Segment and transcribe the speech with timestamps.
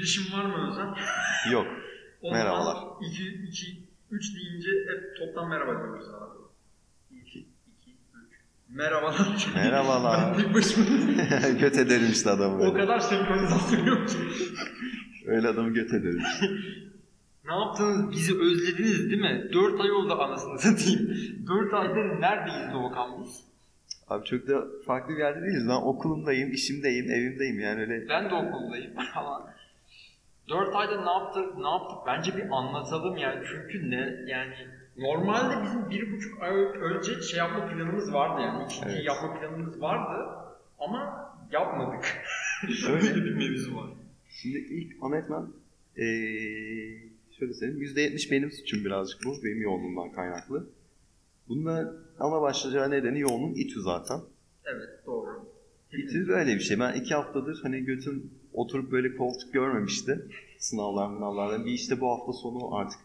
[0.00, 0.94] Girişim var mı Özlem?
[1.52, 1.66] Yok.
[2.22, 2.74] O Merhabalar.
[2.74, 6.40] zaman 2, 2, 3 deyince hep toptan merhaba diyoruz abi.
[7.20, 7.46] 2, 2,
[7.90, 7.96] 3.
[8.68, 9.46] Merhabalar.
[9.54, 10.32] Merhabalar.
[10.38, 10.86] ben tek başıma
[11.60, 12.56] göt ederim işte adamı.
[12.58, 14.16] o Öyle, kadar senkronizasyon yok ki.
[15.26, 16.22] öyle adamı göt ederim.
[17.44, 18.10] Ne yaptınız?
[18.10, 19.50] Bizi özlediniz değil mi?
[19.52, 21.10] 4 ay oldu anasını satayım.
[21.46, 23.42] 4 aydır neredeyiz Doğukan biz?
[24.08, 25.68] Abi çok da farklı bir yerde değiliz.
[25.68, 28.08] Ben okulumdayım, işimdeyim, evimdeyim yani öyle.
[28.08, 29.50] Ben de okuldayım ama
[30.50, 31.98] 4 ayda ne yaptık, ne yaptık?
[32.06, 33.44] Bence bir anlatalım yani.
[33.50, 34.54] Çünkü ne yani
[34.96, 36.50] normalde bizim bir buçuk ay
[36.80, 38.64] önce şey yapma planımız vardı yani.
[38.64, 39.06] İkinci Evet.
[39.06, 40.28] yapma planımız vardı
[40.78, 42.04] ama yapmadık.
[42.88, 42.92] Öyle.
[43.08, 43.90] Öyle bir mevzu var.
[44.28, 45.46] Şimdi ilk ana etmen
[45.96, 46.04] ee,
[47.38, 47.82] şöyle söyleyeyim.
[47.82, 49.44] %70 benim suçum birazcık bu.
[49.44, 50.66] Benim yoğunluğumdan kaynaklı.
[51.48, 54.20] Bunda ana başlayacağı nedeni yoğunluğun İTÜ zaten.
[54.64, 55.48] Evet doğru.
[55.92, 56.80] İTÜ böyle bir şey.
[56.80, 60.26] Ben iki haftadır hani götüm oturup böyle koltuk görmemişti.
[60.58, 61.66] Sınavlar sınavlardan.
[61.66, 63.00] Bir işte bu hafta sonu artık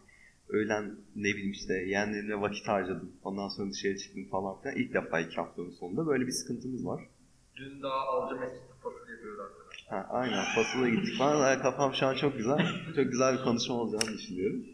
[0.48, 3.12] öğlen ne bileyim işte yeğenlerimle vakit harcadım.
[3.24, 4.76] Ondan sonra dışarı çıktım falan filan.
[4.76, 7.08] İlk defa iki haftanın sonunda böyle bir sıkıntımız var.
[7.56, 9.86] Dün daha Alca Mesut Fasıl yapıyordu arkadaşlar.
[9.88, 11.62] Ha, aynen fasıla gittik falan.
[11.62, 12.58] Kafam şu an çok güzel.
[12.96, 14.66] Çok güzel bir konuşma olacağını düşünüyorum.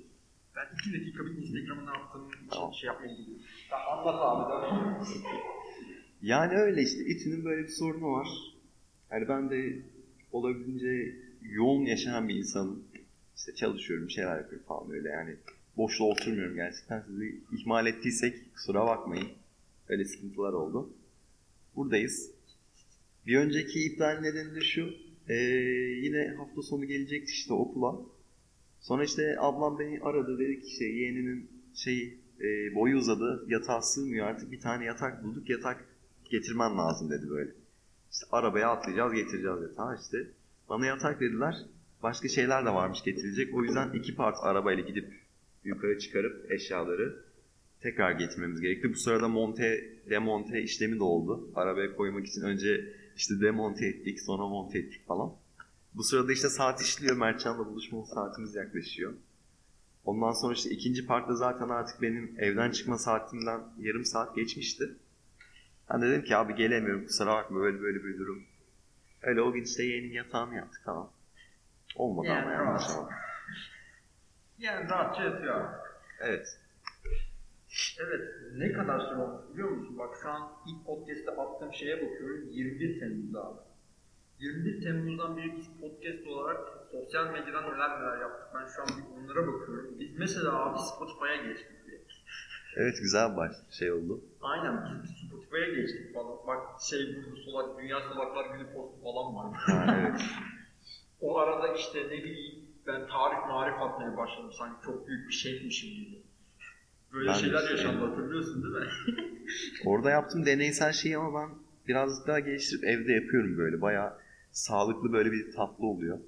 [0.57, 2.75] Ben 2 dakika bir Instagram'ı ne yaptığım için Tamam.
[2.75, 3.42] şey yapmayı gidiyorum.
[3.91, 5.07] Anlat abi.
[6.23, 8.29] Yani öyle işte İTÜ'nün böyle bir sorunu var.
[9.11, 9.83] Yani ben de
[10.33, 12.84] olabildiğince yoğun yaşayan bir insanım.
[13.36, 15.36] İşte çalışıyorum, bir şeyler yapıyorum falan böyle yani.
[15.77, 17.02] Boşta oturmuyorum gerçekten.
[17.06, 19.28] Sizi ihmal ettiysek kusura bakmayın.
[19.89, 20.91] Öyle sıkıntılar oldu.
[21.77, 22.30] Buradayız.
[23.27, 24.94] Bir önceki iptal nedeni de şu.
[25.28, 25.34] Ee,
[26.02, 28.00] yine hafta sonu gelecektik işte okula.
[28.80, 34.27] Sonra işte ablam beni aradı dedi ki işte yeğeninin şey e, boyu uzadı yatağa sığmıyor
[34.27, 35.84] artık bir tane yatak bulduk yatak
[36.30, 37.50] getirmen lazım dedi böyle.
[38.12, 39.58] İşte arabaya atlayacağız getireceğiz.
[39.77, 40.18] Tamam işte
[40.68, 41.56] bana yatak dediler.
[42.02, 43.55] Başka şeyler de varmış getirilecek.
[43.55, 45.12] O yüzden iki part arabayla gidip
[45.64, 47.24] yukarı çıkarıp eşyaları
[47.80, 48.90] tekrar getirmemiz gerekti.
[48.90, 51.51] Bu sırada monte, demonte işlemi de oldu.
[51.55, 55.33] Arabaya koymak için önce işte demonte ettik, sonra monte ettik falan.
[55.95, 57.17] Bu sırada işte saat işliyor.
[57.17, 59.12] Mertcan'la buluşma saatimiz yaklaşıyor.
[60.05, 64.96] Ondan sonra işte ikinci parkta zaten artık benim evden çıkma saatimden yarım saat geçmişti.
[65.92, 68.42] Ben de dedim ki abi gelemiyorum kusura bakma böyle böyle bir durum.
[69.23, 71.13] Öyle o gün işte yeğenin yatağını yaptık tamam.
[71.97, 73.11] Olmadı Yani ama ama.
[74.58, 75.69] Yani rahatça yatıyor.
[76.20, 76.58] Evet.
[78.01, 78.20] Evet,
[78.57, 79.98] ne kadar süre olmuş biliyor musun?
[79.98, 83.58] Bak şu an ilk podcast'te attığım şeye bakıyorum, 21 Temmuz abi.
[84.39, 86.61] 21 Temmuz'dan beri biz podcast olarak
[86.92, 88.48] sosyal medyadan neler neler yaptık.
[88.55, 89.98] Ben şu an bir onlara bakıyorum.
[90.01, 91.82] Biz mesela abi Spotify'a geçtik.
[92.77, 94.20] Evet güzel baş şey oldu.
[94.40, 96.36] Aynen biz Spotify'a geçtik falan.
[96.46, 99.52] Bak şey burada solak, Dünya Solaklar Günü postu falan var.
[99.55, 100.20] Ha, evet.
[101.20, 105.90] O arada işte ne bileyim ben tarih marif atmaya başladım sanki çok büyük bir şeymişim
[105.90, 106.22] gibi.
[107.12, 108.90] Böyle Ben şeyler şey- yaşandı hatırlıyorsun değil mi?
[109.86, 111.54] Orada yaptığım deneysel şeyi ama ben
[111.89, 113.80] birazcık daha geliştirip evde yapıyorum böyle.
[113.80, 114.12] Bayağı
[114.52, 116.18] sağlıklı böyle bir tatlı oluyor.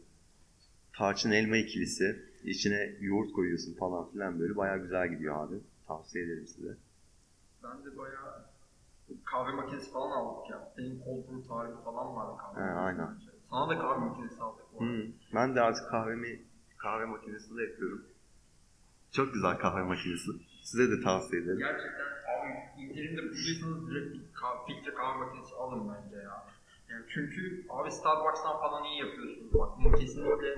[0.96, 2.16] Tarçın elma ikilisi.
[2.44, 4.56] içine yoğurt koyuyorsun falan filan böyle.
[4.56, 5.54] Bayağı güzel gidiyor abi.
[5.88, 6.76] Tavsiye ederim size.
[7.62, 8.44] Ben de bayağı
[9.24, 10.72] kahve makinesi falan aldık ya.
[10.78, 13.08] Benim cold brew tarifi falan vardı kahve He, aynen.
[13.14, 13.26] önce.
[13.50, 14.80] Sana da kahve makinesi aldık bu.
[14.80, 15.02] Hmm.
[15.34, 16.42] Ben de artık kahvemi
[16.78, 18.04] kahve makinesinde yapıyorum.
[19.12, 20.30] Çok güzel kahve makinesi.
[20.62, 21.58] Size de tavsiye ederim.
[21.58, 22.04] Gerçekten
[22.40, 26.46] abi indirimde bulduysanız direkt kahve, filtre kahve makinesi alın bence ya.
[26.90, 29.68] Yani çünkü abi Starbucks'tan falan iyi yapıyorsunuz bak.
[29.84, 30.56] Bu kesinlikle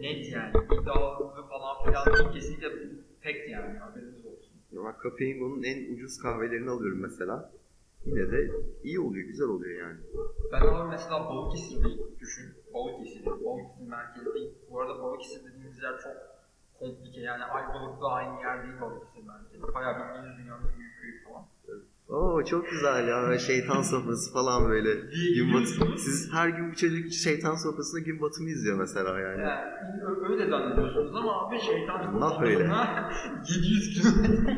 [0.00, 0.52] net yani.
[0.80, 2.32] İddialı falan filan.
[2.32, 2.68] Kesinlikle
[3.22, 3.78] fact yani.
[3.78, 4.24] Haberiniz
[4.72, 7.50] ben Kafeingo'nun en ucuz kahvelerini alıyorum mesela.
[8.04, 8.50] Yine de
[8.84, 9.98] iyi oluyor, güzel oluyor yani.
[10.52, 12.54] Ben abi mesela Balıkesir'deyim düşün.
[12.74, 14.54] Balıkesir, Balıkesir merkezdeyim.
[14.70, 16.12] Bu arada Balıkesir dediğimiz yer çok
[16.78, 19.74] komplike yani Ayvalık'la aynı yer değil Balıkesir merkezi.
[19.74, 21.44] Bayağı bildiğiniz dünyanın büyük köyü falan.
[22.08, 24.94] Oo çok güzel ya şeytan sofrası falan böyle.
[25.34, 25.98] Gün batı.
[25.98, 29.40] Siz her gün bu çocuk şeytan sofrasında gün batımı izliyor mesela yani.
[29.42, 29.62] Yani
[30.30, 32.64] öyle zannediyorsunuz ama abi şeytan öyle.
[33.48, 34.52] 700 kilometre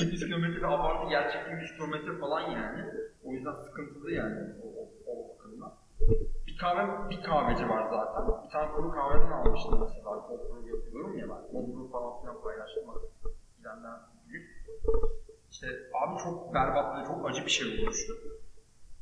[0.00, 2.84] 700 kilometre de abartı gerçekten 100 kilometre falan yani.
[3.24, 5.72] O yüzden sıkıntılı yani o, o, o bakımdan.
[6.46, 8.44] Bir kahve bir kahveci var zaten.
[8.44, 10.28] Bir tane kuru kahveden almıştım mesela.
[10.28, 11.42] Brew yapıyorum ya ben.
[11.52, 12.84] Brew falan filan paylaştım.
[13.58, 13.98] Gidenden
[14.28, 14.46] büyük.
[15.50, 15.66] İşte
[16.02, 18.12] abi çok berbat ve çok acı bir şey olmuştu.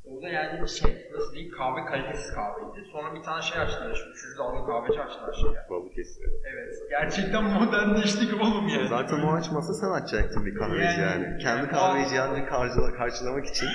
[0.05, 2.89] Orada yani şey nasıl diyeyim kahve kalitesiz kahveydi.
[2.93, 3.95] Sonra bir tane şey açtılar.
[3.95, 5.51] Şu üçüncü dalga kahveci açtılar şey.
[5.71, 6.25] Balıkesir.
[6.53, 6.75] Evet.
[6.91, 8.89] Gerçekten modernleştik oğlum yani.
[8.89, 11.39] Zaten o açmasa sen açacaktın bir kahveci Yani- yani.
[11.39, 13.69] Kendi yani- kahveci yani karşıla, karşılamak için.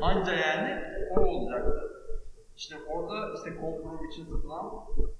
[0.00, 0.82] Anca yani
[1.16, 1.90] o olacaktı.
[2.56, 5.10] İşte orada işte cold brew için satılan bu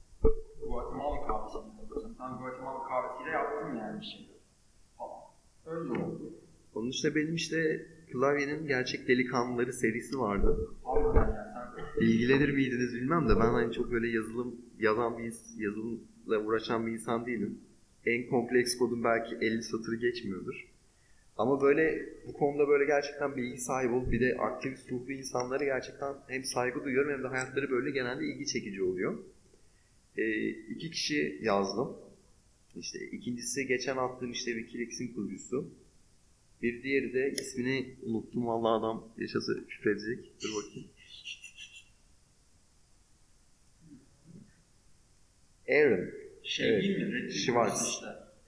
[0.69, 2.17] Guatemala kahvesi yapıyorsun.
[2.21, 4.31] Ben Guatemala kahvesiyle yaptım yani bir şey.
[4.99, 5.21] Falan.
[5.67, 6.23] Öyle oldu.
[6.87, 10.71] Onun işte benim işte klavyenin gerçek delikanlıları serisi vardı.
[12.01, 17.27] İlgilenir miydiniz bilmem de ben hani çok böyle yazılım yazan bir yazılımla uğraşan bir insan
[17.27, 17.59] değilim.
[18.05, 20.69] En kompleks kodun belki 50 satırı geçmiyordur.
[21.37, 26.15] Ama böyle bu konuda böyle gerçekten bilgi sahibi olup bir de aktivist ruhlu insanlara gerçekten
[26.29, 29.19] hem saygı duyuyorum hem de hayatları böyle genelde ilgi çekici oluyor.
[30.17, 31.97] Ee, iki kişi yazdım.
[32.77, 35.71] İşte ikincisi geçen attığım işte Wikileaks'in kurucusu.
[36.63, 40.33] Bir diğeri de ismini unuttum vallahi adam yaşası şükredecek.
[40.43, 40.89] Dur bakayım.
[45.69, 46.11] Aaron.
[46.43, 46.83] şey Evet.
[46.83, 47.31] değil mi?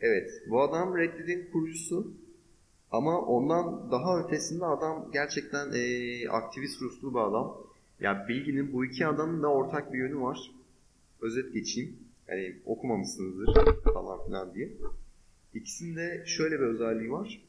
[0.01, 0.31] Evet.
[0.51, 2.13] Bu adam Reddit'in kurucusu.
[2.91, 7.57] Ama ondan daha ötesinde adam gerçekten eee, aktivist ruhlu bir adam.
[8.01, 10.39] Ya bilginin bu iki adamın da ortak bir yönü var.
[11.21, 11.97] Özet geçeyim.
[12.29, 13.55] Yani okumamışsınızdır
[13.95, 14.73] falan filan diye.
[15.55, 17.43] İkisinde şöyle bir özelliği var.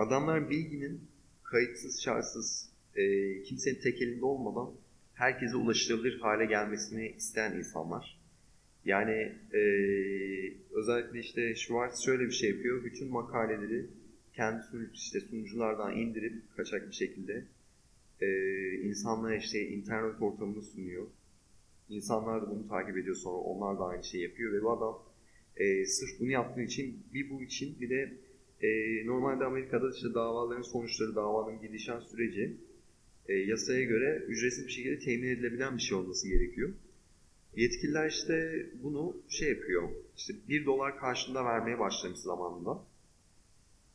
[0.00, 1.00] Adamlar bilginin
[1.42, 4.70] kayıtsız şartsız eee, kimsenin tek elinde olmadan
[5.14, 8.20] herkese ulaşılabilir hale gelmesini isteyen insanlar.
[8.84, 12.84] Yani eee, özellikle işte Schwartz şöyle bir şey yapıyor.
[12.84, 13.86] Bütün makaleleri
[14.34, 17.44] kendi sunucu, işte sunuculardan indirip kaçak bir şekilde
[18.22, 21.06] eee insanlara işte internet ortamını sunuyor.
[21.88, 25.02] İnsanlar da bunu takip ediyor sonra onlar da aynı şeyi yapıyor ve bu adam
[25.60, 28.12] eee, sırf bunu yaptığı için bir bu için bir de
[28.62, 32.56] eee, normalde Amerika'da işte davaların sonuçları, davanın gidişat süreci
[33.28, 36.70] eee, yasaya göre ücretsiz bir şekilde temin edilebilen bir şey olması gerekiyor.
[37.56, 42.84] Yetkililer işte bunu şey yapıyor, işte 1 dolar karşılığında vermeye başlamış zamanında.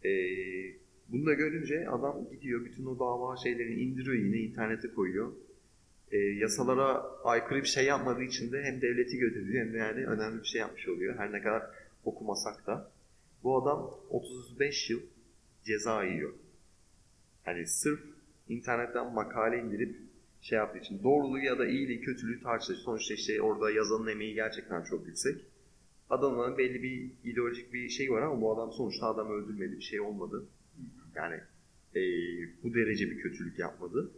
[0.05, 0.09] Ee,
[1.09, 5.31] bunu da görünce adam gidiyor, bütün o dava şeylerini indiriyor yine internete koyuyor.
[6.11, 10.39] Ee, yasalara aykırı bir şey yapmadığı için de hem devleti götürüyor hem de yani önemli
[10.41, 11.15] bir şey yapmış oluyor.
[11.17, 11.63] Her ne kadar
[12.05, 12.91] okumasak da.
[13.45, 14.99] Bu adam 35 yıl
[15.63, 16.33] ceza yiyor.
[17.43, 17.99] Hani sırf
[18.49, 19.97] internetten makale indirip
[20.41, 22.77] şey yaptığı için doğruluğu ya da iyiliği kötülüğü tartışılır.
[22.77, 25.41] Sonuçta işte orada yazanın emeği gerçekten çok yüksek.
[26.09, 30.01] Adamın belli bir ideolojik bir şey var ama bu adam sonuçta adam öldürmedi bir şey
[30.01, 30.45] olmadı.
[31.15, 31.39] Yani
[31.95, 34.11] eee, bu derece bir kötülük yapmadı.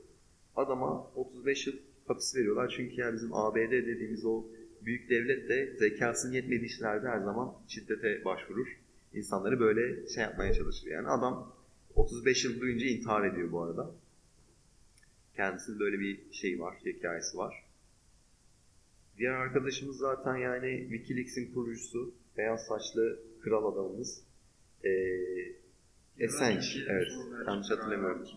[0.55, 1.75] Adama 35 yıl
[2.07, 4.43] hapis veriyorlar çünkü yani bizim ABD dediğimiz o
[4.81, 8.86] büyük devlet de zekasının yetmediği işlerde her zaman şiddete başvurur.
[9.13, 10.87] İnsanları böyle şey yapmaya çalışır.
[10.87, 11.55] Yani adam
[11.95, 13.91] 35 yıl boyunca intihar ediyor bu arada.
[15.35, 17.63] Kendisinin böyle bir şey var, hikayesi var.
[19.17, 24.23] Diğer arkadaşımız zaten yani Wikileaks'in kurucusu, beyaz saçlı kral adamımız.
[24.85, 27.07] Ee, Assange, evet.
[27.47, 28.27] Yanlış hatırlamıyorum.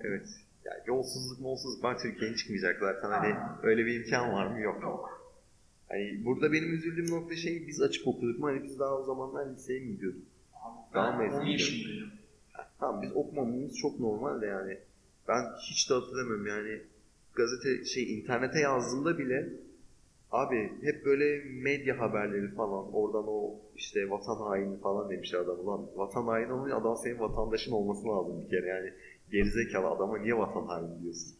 [0.00, 0.28] Evet.
[0.64, 3.10] Yani yolsuzluk molsuzluk var Türkiye'nin çıkmayacak zaten.
[3.10, 4.60] Hani öyle bir imkan var mı?
[4.60, 5.17] Yok.
[5.88, 8.46] Hani burada benim üzüldüğüm nokta şey biz açık okuduk mu?
[8.46, 10.22] Hani biz daha o zamanlar liseye mi gidiyorduk?
[10.94, 12.10] Daha mezun 10 yaşındayım.
[12.80, 14.78] Tamam biz okumamamız çok normal de yani.
[15.28, 16.80] Ben hiç de hatırlamıyorum yani.
[17.34, 19.48] Gazete şey internete yazdığımda bile
[20.30, 25.86] abi hep böyle medya haberleri falan oradan o işte vatan haini falan demiş adam ulan
[25.96, 28.92] vatan haini olunca adam senin vatandaşın olması lazım bir kere yani
[29.30, 31.36] gerizekalı adama niye vatan haini diyorsun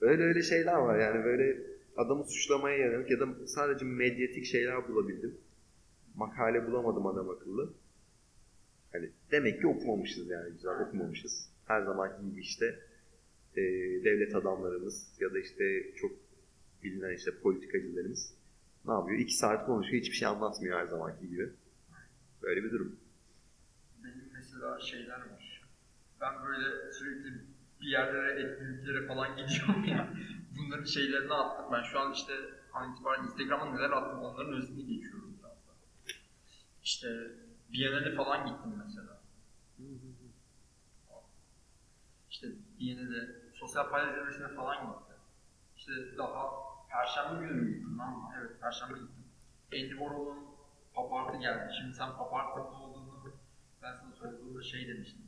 [0.00, 1.56] öyle öyle şeyler var yani böyle
[1.96, 5.38] adamı suçlamaya yönelik ya da sadece medyatik şeyler bulabildim
[6.14, 7.72] makale bulamadım adam akıllı
[8.92, 11.50] Hani demek ki okumamışız yani güzel okumamışız.
[11.66, 12.78] Her zamanki gibi işte
[13.56, 13.62] e,
[14.04, 16.12] devlet adamlarımız ya da işte çok
[16.84, 18.34] bilinen işte politikacılarımız
[18.86, 19.18] ne yapıyor?
[19.18, 21.50] İki saat konuşuyor hiçbir şey anlatmıyor her zamanki gibi.
[22.42, 22.96] Böyle bir durum.
[24.04, 25.62] Benim mesela şeyler var.
[26.20, 27.34] Ben böyle sürekli
[27.80, 30.14] bir yerlere, etkinliklere falan gidiyorum ya.
[30.60, 31.66] Bunların şeylerini attım.
[31.72, 32.32] Ben şu an işte
[32.72, 35.72] an itibaren Instagram'a neler attım onların özünü geçiyorum biraz da.
[36.82, 37.08] İşte
[37.72, 39.20] Biennale falan gittim mesela.
[42.30, 42.46] İşte
[42.80, 45.16] Biennale sosyal paylaş zirvesine falan gittim.
[45.76, 46.50] İşte daha
[46.88, 48.30] Perşembe günü gittim lan?
[48.38, 49.24] Evet Perşembe gittim.
[49.72, 50.46] Andy Warhol'un
[50.94, 51.72] pop art'ı geldi.
[51.80, 53.32] Şimdi sen pop art'ın ne olduğunu
[53.82, 55.22] ben sana sorduğumda şey demiştim.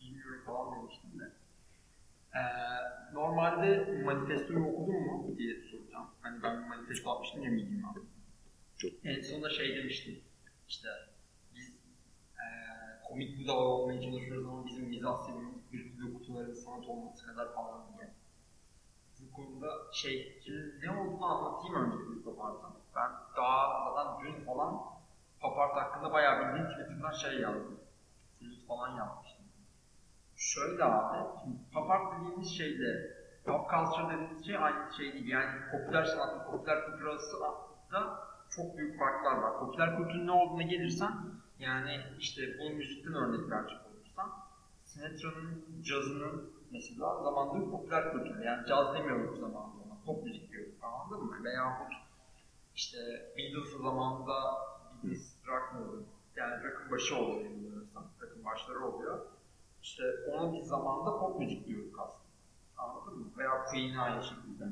[0.00, 1.32] Bilmiyorum falan demiştim de.
[2.34, 2.40] Ee,
[3.14, 6.06] normalde manifestoyu okudun mu diye soracağım.
[6.20, 7.94] Hani ben manifesto atmıştım ya Medium'a.
[8.76, 8.90] Çok.
[9.04, 10.20] En sonunda şey demiştim.
[10.68, 10.88] İşte
[11.54, 11.68] biz
[12.36, 17.54] ee, komik bir dava olmaya çalışıyoruz ama bizim mizah seviyemiz video kutuların sanat olması kadar
[17.54, 18.10] falan diye.
[19.20, 22.70] Bu konuda şey, şimdi ne olduğunu anlatayım önce bir Papart'ın.
[22.96, 24.82] Ben daha zaten dün falan
[25.40, 27.80] Papart hakkında bayağı bildiğim Twitter'dan şey yazdım.
[28.40, 29.29] Tweet falan yapmıştım.
[30.40, 35.28] Şöyle abi, şimdi Papart dediğimiz şeyle pop culture dediğimiz şey aynı şey değil.
[35.28, 37.40] Yani popüler sanatın, popüler kültür arası
[37.92, 38.20] da
[38.50, 39.58] çok büyük farklar var.
[39.58, 41.12] Popüler kültürün ne olduğuna gelirsen
[41.58, 44.30] yani işte bu müzikten örnek verecek olursan
[44.84, 48.44] Sinatra'nın cazının mesela zamanında popüler kültür.
[48.44, 50.04] Yani caz demiyoruz zamanında ona.
[50.06, 50.74] Pop müzik diyoruz.
[50.82, 51.44] Anladın mı?
[51.44, 51.92] Veyahut
[52.74, 52.98] işte
[53.36, 54.34] Beatles'ın zamanında
[55.02, 56.02] Beatles rock mı oluyor?
[56.36, 58.04] Yani rock'ın başı oluyor yanılmıyorsam.
[58.22, 59.26] Rock'ın başları oluyor.
[59.82, 62.30] İşte onun bir zamanda pop müzik diyorduk aslında.
[62.76, 63.26] Anladın mı?
[63.38, 64.64] Veya Queen aynı şekilde.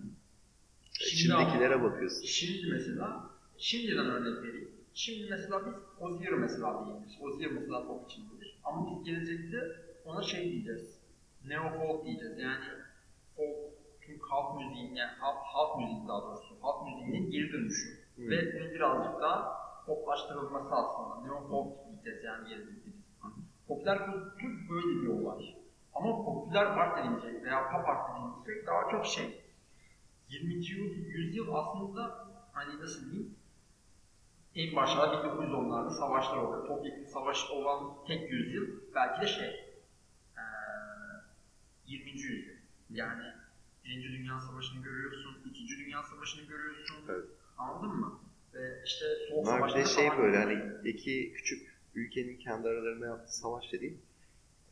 [0.93, 2.25] Şimdikilere bakıyorsun.
[2.27, 4.71] Şimdi mesela, şimdiden örnek vereyim.
[4.95, 7.19] Şimdi mesela biz Ozier mesela diyebiliriz.
[7.23, 8.61] Ozier mesela pop içindedir.
[8.65, 9.59] Ama biz gelecekte
[10.05, 10.99] ona şey diyeceğiz.
[11.45, 12.38] Neo folk diyeceğiz.
[12.38, 12.65] Yani
[13.37, 13.57] folk,
[14.00, 17.88] Türk halk müziğinin, yani halk, halk müziği daha doğrusu, halk müziğinin geri dönüşü.
[18.17, 18.31] Hmm.
[18.31, 21.27] Ve bunun birazcık daha poplaştırılması aslında.
[21.27, 22.88] Neo folk diyeceğiz yani biz.
[23.69, 25.57] Popüler kültür böyle bir olay.
[25.95, 29.45] Ama popüler art denilecek veya pop art denilecek daha çok şey.
[30.29, 30.55] 20.
[30.55, 33.35] yüzyıl, aslında hani nasıl diyeyim
[34.55, 36.67] en başlarda 1910'larda savaşlar oluyor.
[36.67, 39.49] Topyekun savaş olan tek yüzyıl belki de şey
[40.37, 40.43] eee
[41.87, 42.11] 20.
[42.11, 42.57] yüzyıl.
[42.91, 43.25] Yani
[43.85, 46.97] Birinci Dünya Savaşı'nı görüyorsun, İkinci Dünya Savaşı'nı görüyorsun.
[47.09, 47.25] Evet.
[47.59, 48.21] Anladın mı?
[48.55, 53.99] Ve işte Soğuk de şey böyle hani iki küçük ülkenin kendi aralarında yaptığı savaş dediğim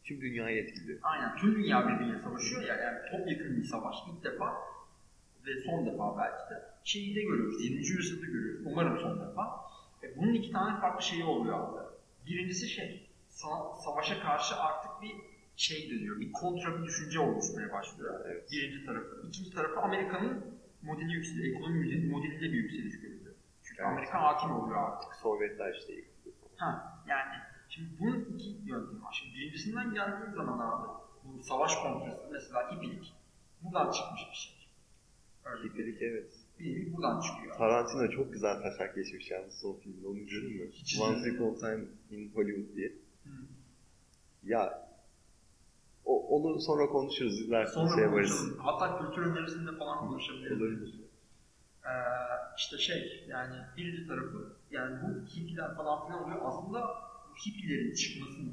[0.05, 0.99] tüm dünyayı etkiliyor.
[1.03, 4.55] Aynen tüm dünya birbiriyle savaşıyor ya yani topyekun bir savaş ilk defa
[5.47, 7.77] ve son defa belki de şeyi de görüyoruz 20.
[7.87, 9.61] yüzyılda görüyoruz umarım son defa.
[10.03, 11.87] E, bunun iki tane farklı şeyi oluyor abi.
[12.27, 15.13] Birincisi şey sa- savaşa karşı artık bir
[15.57, 18.21] şey dönüyor bir kontra bir düşünce oluşmaya başlıyor.
[18.27, 18.53] Evet.
[18.53, 19.23] Birinci tarafı.
[19.29, 20.45] İkinci tarafı Amerika'nın
[20.83, 21.57] modeli yükseliyor.
[21.57, 23.35] Ekonomi modeli- modelinde bir yükseliş görülüyor.
[23.65, 23.93] Çünkü Evet.
[23.93, 25.15] Amerika hakim oluyor artık.
[25.15, 25.93] Sovyetler işte.
[26.57, 27.35] Ha, yani
[27.69, 29.13] şimdi bunun iki yöntemi var.
[29.23, 30.89] Şimdi birincisinden geldiğim zaman abi,
[31.25, 33.15] bu savaş kontrası mesela hippilik
[33.63, 34.57] buradan çıkmış bir şey.
[35.45, 36.33] Örnek Hippilik evet.
[36.59, 37.57] bir buradan çıkıyor.
[37.57, 40.07] Tarantino çok güzel taşak geçmiş yalnız son filmde.
[40.07, 40.71] Onu izledin mi?
[40.73, 41.33] Hiç Once.
[41.33, 42.89] Upon Time in Hollywood diye.
[43.25, 43.31] Hı.
[44.45, 44.89] Ya
[46.05, 47.41] o, onu sonra konuşuruz.
[47.41, 48.59] İlerisi Sonra şey konuşalım.
[48.59, 50.63] Hatta kültür önerisinde falan konuşabiliriz.
[50.63, 51.06] Olabilir.
[51.87, 51.93] Ee,
[52.57, 56.39] işte şey yani birinci tarafı yani bu hippiler falan filan oluyor.
[56.43, 56.81] Aslında
[57.31, 58.53] bu hippilerin çıkmasını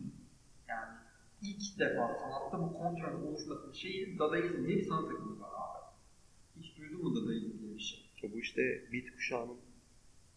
[0.68, 0.98] yani
[1.42, 5.86] ilk defa sanatta bu kontranın oluşmasının şeyi Dadaizm diye bir sanat akımı var abi.
[6.60, 8.10] Hiç duydun mu Dadaizm diye bir şey?
[8.34, 8.62] Bu işte
[8.94, 9.58] beat kuşağının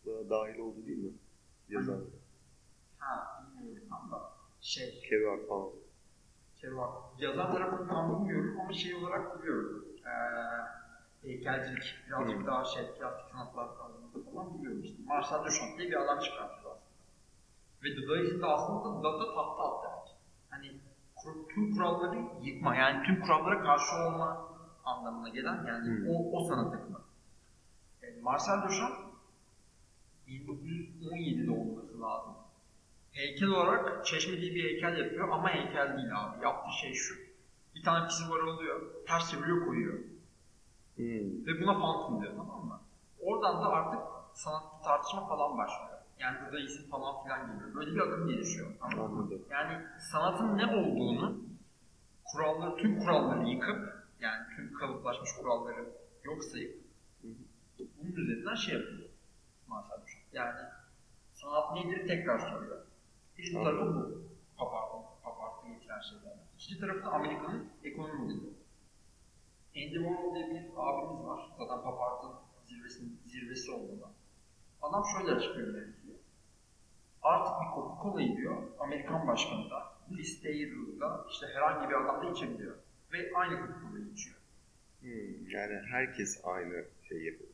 [0.07, 1.13] da dahil oldu değil mi?
[1.69, 1.99] Yazar.
[2.99, 5.71] Ha bilmiyorum tam da şey Kerouac falan.
[6.61, 6.93] Kerouac.
[7.19, 9.85] Yazan tarafını tam bilmiyorum ama şey olarak biliyorum.
[10.07, 10.11] Ee,
[11.23, 15.03] heykelcilik birazcık daha şey plastik sanatlar alanında falan biliyorum işte.
[15.07, 16.87] Marcel Duchamp diye bir adam çıkartıyor aslında.
[17.85, 20.17] Ve Dadaizm de aslında Dada tahta at demek.
[20.51, 20.81] Hani
[21.55, 24.49] tüm kuralları yıkma yani tüm kurallara karşı olma
[24.85, 26.13] anlamına gelen yani Hı.
[26.13, 27.01] o, o sanat akımı.
[28.03, 28.97] E, Marcel Duchamp
[30.29, 32.35] 1917'de olması lazım.
[33.13, 36.45] Heykel olarak Çeşme diye bir heykel yapıyor ama heykel değil abi.
[36.45, 37.15] Yaptığı şey şu.
[37.75, 38.81] Bir tane var oluyor.
[39.07, 39.99] Ters çeviriyor koyuyor.
[41.47, 42.81] Ve buna fantom diyor tamam mı?
[43.21, 44.01] Oradan da artık
[44.33, 45.99] sanat tartışma falan başlıyor.
[46.19, 47.75] Yani burada isim falan filan geliyor.
[47.75, 48.67] Böyle bir akım gelişiyor.
[48.81, 49.45] Anladım.
[49.51, 51.39] Yani sanatın ne olduğunu
[52.25, 55.93] kuralları, tüm kuralları yıkıp yani tüm kalıplaşmış kuralları
[56.25, 56.87] yok sayıp
[57.79, 59.09] bunun üzerinden şey yapıyor.
[59.69, 60.25] Marcel Duchamp.
[60.33, 60.61] Yani
[61.33, 62.79] sanat nedir tekrar soruyor.
[63.39, 64.23] Birinci tarafı bu.
[64.57, 66.37] Papartı, papartı getiren şeyler.
[66.59, 68.56] İkinci tarafı da Amerika'nın ekonomi modeli.
[69.77, 71.41] Andy Warhol diye bir abimiz var.
[71.59, 72.31] Zaten papartın
[72.65, 74.13] zirvesinin zirvesi olmadan.
[74.83, 76.17] Adam şöyle açıklıyor mevzuyu.
[77.23, 80.71] Artık bir Coca-Cola'yı diyor, Amerikan başkanı da, listeyle
[81.31, 82.77] işte herhangi bir adam da içebiliyor.
[83.13, 84.37] Ve aynı Coca-Cola'yı içiyor.
[85.01, 85.51] Hmm.
[85.51, 87.51] Yani herkes aynı şey yapıyor.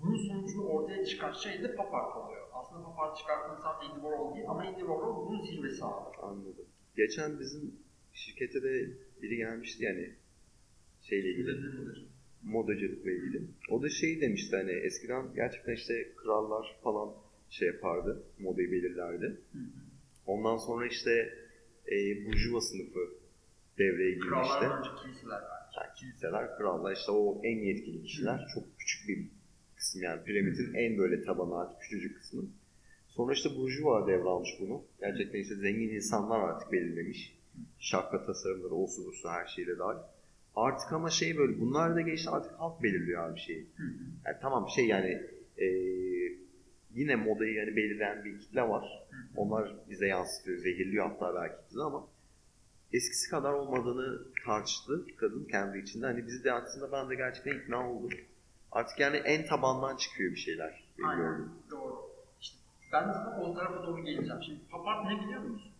[0.00, 2.46] Bunun sonucunda ortaya çıkan şey de pop art oluyor.
[2.52, 6.16] Aslında pop art çıkartan insan Andy Warhol değil ama Andy Warhol bunun zirvesi abi.
[6.22, 6.66] Anladım.
[6.96, 7.74] Geçen bizim
[8.12, 8.90] şirkete de
[9.22, 10.14] biri gelmişti yani
[11.10, 11.58] şeyle ilgili.
[12.42, 13.42] Modacılıkla ilgili.
[13.70, 17.14] O da şey demişti hani eskiden gerçekten işte krallar falan
[17.50, 19.26] şey yapardı, modayı belirlerdi.
[19.26, 19.62] Hı hı.
[20.26, 21.34] Ondan sonra işte
[21.92, 23.00] e, burjuva sınıfı
[23.78, 24.30] devreye girmişti.
[24.30, 25.60] Krallardan önce kiliseler var.
[25.76, 29.28] Yani kiliseler, krallar işte o en yetkili kişiler çok küçük bir
[29.76, 32.42] kısım yani piramidin en böyle tabana ait küçücük kısmı.
[33.08, 34.84] Sonra işte burjuva devralmış bunu.
[35.00, 37.40] Gerçekten işte zengin insanlar artık belirlemiş.
[37.78, 40.00] Şapka tasarımları, olsun olsun her şeyle dahil.
[40.56, 43.66] Artık ama şey böyle bunlar da geçti artık halk belirliyor abi şeyi.
[43.76, 43.82] Hı.
[44.26, 45.22] Yani tamam şey yani
[45.58, 45.66] e,
[46.94, 49.06] yine modayı yani belirleyen bir kitle var.
[49.10, 49.16] Hı.
[49.36, 52.06] Onlar bize yansıtıyor, zehirliyor hatta belki bizi ama
[52.92, 56.06] eskisi kadar olmadığını tartıştı kadın kendi içinde.
[56.06, 58.10] Hani bizi de aslında ben de gerçekten ikna oldum.
[58.72, 60.84] Artık yani en tabandan çıkıyor bir şeyler.
[61.04, 61.48] Aynen.
[61.70, 61.96] Doğru.
[62.40, 62.58] İşte
[62.92, 64.42] ben de sana o tarafa doğru geleceğim.
[64.46, 65.72] Şimdi Papart ne biliyor musun?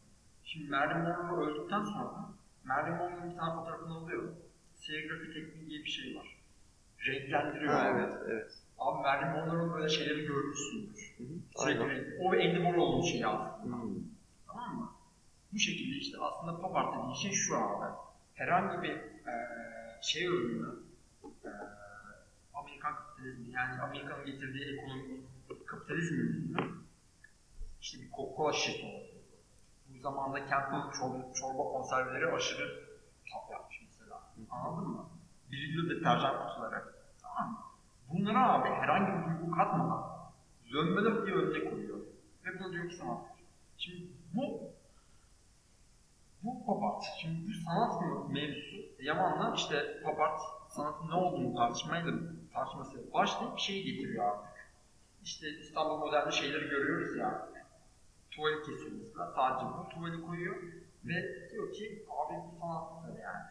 [0.44, 2.30] Şimdi Marilyn Monroe öldükten sonra
[2.64, 4.22] Marilyn Monroe'nun bir tane fotoğrafını alıyor.
[4.80, 6.36] Serigrafi tekniği diye bir şey var.
[7.06, 7.72] Renklendiriyor.
[7.74, 8.52] Ha, evet, evet.
[8.78, 11.14] Abi Marilyn Monroe'nun böyle şeyleri görmüşsündür.
[11.18, 11.62] Hı hı.
[11.64, 12.16] Sürekli.
[12.20, 13.76] O ve Andy Warhol'un şeyi aslında.
[13.76, 13.94] Hmm.
[14.46, 14.92] Tamam mı?
[15.52, 17.94] Bu şekilde işte aslında pop art dediğin şey şu abi.
[18.34, 20.66] Herhangi bir eee şey ürünü,
[21.44, 21.50] eee
[22.54, 25.20] Amerikan kapitalizmi yani Amerika'nın getirdiği ekonomi
[25.66, 26.56] kapitalizm ürünü
[27.80, 29.10] işte bir Coca-Cola şirketi.
[29.88, 32.84] Bu zamanda Campbell çorba, çorba konserveleri aşırı
[33.32, 33.69] tat mesela.
[34.50, 35.06] Anladın mı?
[35.50, 36.84] Birilli deterjan kutuları.
[37.22, 37.58] Tamam mı?
[38.10, 40.04] Bunlara abi herhangi bir duygu katmadan
[40.66, 41.98] zömbelem diye önüne koyuyor.
[42.44, 43.44] Ve diyor ki sanattır.
[43.78, 44.70] Şimdi bu
[46.42, 47.04] bu pop art.
[47.20, 52.12] Şimdi bu sanat mı mevzusu Yaman'la işte pop art sanatın ne olduğunu tartışmayla
[52.54, 54.50] tartışması başlayıp bir şey getiriyor artık.
[55.22, 57.48] İşte İstanbul modernde şeyleri görüyoruz ya.
[58.30, 59.32] Tuvalet kesiyor mesela.
[59.34, 60.56] Sadece bu tuvali koyuyor
[61.04, 63.44] ve diyor ki abi bu sanattır yani.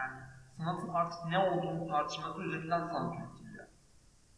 [0.00, 0.20] Yani
[0.56, 3.66] sanatın artık ne olduğunu tartışması üzerinden sanat üretiliyor.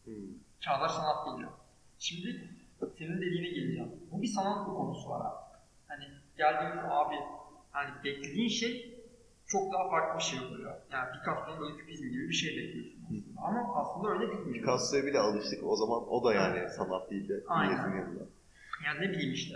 [0.05, 0.13] Hmm.
[0.59, 1.51] Çağdaş sanat geliyor.
[1.99, 2.49] Şimdi
[2.97, 3.91] senin dediğine geleceğim.
[4.11, 5.59] Bu bir sanat bu konusu var artık.
[5.87, 6.03] Hani
[6.37, 7.15] geldiğimiz abi
[7.71, 9.03] hani beklediğin şey
[9.47, 10.75] çok daha farklı bir şey oluyor.
[10.91, 13.41] Yani Picasso'nun böyle küpizmi gibi bir şey bekliyorsun aslında.
[13.41, 14.53] Ama aslında öyle değil.
[14.53, 15.63] Picasso'ya bile alıştık.
[15.63, 17.43] O zaman o da yani sanat değildi.
[17.47, 17.73] Aynen.
[17.73, 18.23] Milletin yanında.
[18.85, 19.55] Yani ne bileyim işte.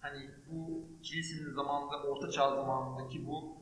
[0.00, 3.57] Hani bu kilisenin zamanında, orta çağ zamanındaki bu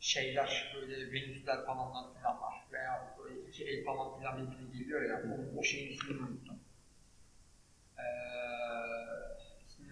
[0.00, 5.62] şeyler, böyle Venüsler falanlar filanlar veya böyle el falan filan birbirine geliyor ya, o, o
[5.62, 6.58] şeyin ismini unuttum.
[7.98, 8.02] Ee,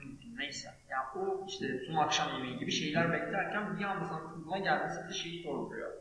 [0.04, 0.74] unuttum, neyse.
[0.90, 5.12] Yani o işte sun akşam yemeği gibi şeyler beklerken bir anda sanatın buna gelmesi de
[5.12, 5.92] şeyi soruluyor.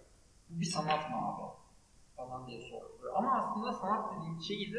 [0.49, 1.55] Bu bir sanat mı abi?
[2.15, 3.13] Falan diye soruluyor.
[3.15, 4.73] Ama aslında sanat dediğin şeyi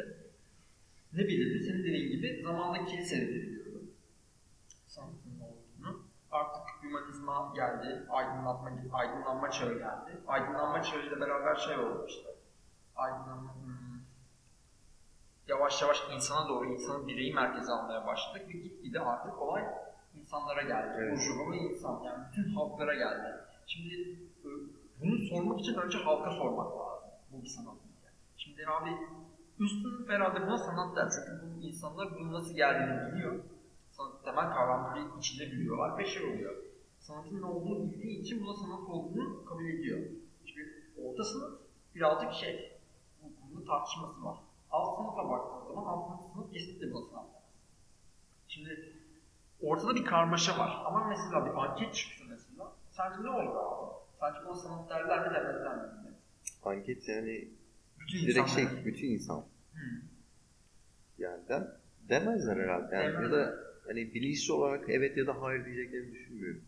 [1.12, 1.64] ne belirli?
[1.64, 3.84] Senin dediğin gibi zamanda kilise belirliyordu.
[4.86, 6.02] Sanatın ne olduğunu.
[6.30, 10.20] Artık hümanizma geldi, aydınlatma, aydınlanma çağı geldi.
[10.26, 12.28] Aydınlanma çağıyla beraber şey oldu işte.
[12.96, 14.00] Aydınlanma, hmm,
[15.48, 19.64] yavaş yavaş insana doğru, insanın bireyi merkeze almaya başladık ve gitgide artık olay
[20.14, 20.94] insanlara geldi.
[20.98, 21.12] Evet.
[21.12, 23.34] Burjuva ve insan, yani bütün halklara geldi.
[23.66, 23.94] Şimdi
[24.44, 24.48] e,
[25.00, 27.08] bunu sormak için önce halka sormak lazım.
[27.32, 27.74] Bu bir sanat.
[28.36, 28.90] Şimdi abi
[29.60, 33.34] Üstün herhalde buna sanat der çünkü bu insanlar bunun nasıl geldiğini biliyor.
[33.90, 36.54] Sanat temel kavramları içinde biliyorlar ve şey oluyor.
[37.06, 39.98] Sanatın ne olduğunu bildiği için buna sanat olduğunu kabul ediyor.
[40.46, 40.68] Şimdi
[41.04, 41.58] orta sınıf
[41.94, 42.72] birazcık şey,
[43.22, 44.38] bu konuda tartışması var.
[44.70, 47.44] Alt sınıfa baktığın zaman alt sınıf kesinlikle buna sanat demez.
[48.48, 48.92] Şimdi
[49.62, 52.72] ortada bir karmaşa var ama mesela bir anket çıktı mesela.
[52.90, 53.92] Sence ne olur abi?
[54.20, 55.82] Sence buna sanat derler mi demezler mi?
[56.64, 57.48] Anket yani
[58.00, 58.70] Bütün direkt insanlar.
[58.70, 59.44] şey, bütün insan.
[59.72, 60.00] Hmm.
[61.18, 61.68] Yani de,
[62.08, 62.94] demezler herhalde.
[62.94, 63.46] Yani ya Demezler.
[63.46, 63.54] da
[63.86, 66.62] hani bilinçli olarak evet ya da hayır diyeceklerini düşünmüyorum.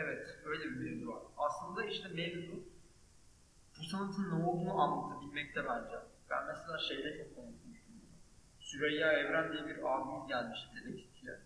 [0.00, 1.22] Evet, öyle bir mevzu var.
[1.38, 2.54] Aslında işte mevzu
[3.78, 5.96] bu sanatın ne olduğunu anlatabilmekte bence.
[6.30, 7.94] Ben mesela şeyde çok konuşmuştum.
[8.60, 11.38] Süreyya Evren diye bir abimiz gelmişti TEDx'ye.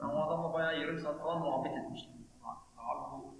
[0.00, 2.12] Ben o adamla bayağı yarım saat falan muhabbet etmiştim.
[2.76, 3.34] Abi bu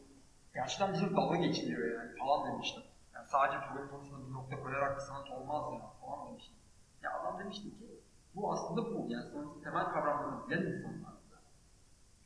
[0.55, 2.83] gerçekten bizim dalga geçiliyor yani falan demiştim.
[3.15, 6.57] Yani sadece tuvalet konusunda bir nokta koyarak bir sanat olmaz ya falan demiştim.
[7.03, 8.01] Ya adam demişti ki
[8.35, 9.07] bu aslında bu.
[9.09, 11.21] Yani sanatın temel kavramlarını bilen insanlar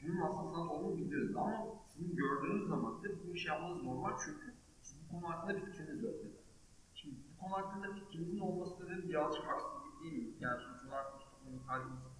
[0.02, 4.54] bunun aslında sanat olduğunu biliyoruz ama sizin gördüğünüz zaman da bu şey yapmanız normal çünkü
[4.82, 6.36] siz bu konu hakkında bir fikriniz yok dedi.
[6.94, 10.34] Şimdi bu konu hakkında fikrinizin olması da dedi birazcık haksızlık değil mi?
[10.40, 11.62] Yani sonuç olarak toplumun